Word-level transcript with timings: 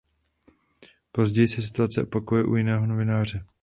Později 1.11 1.47
se 1.47 1.61
situace 1.61 2.03
opakuje 2.03 2.43
u 2.43 2.55
jiného 2.55 2.85
novináře. 2.85 3.45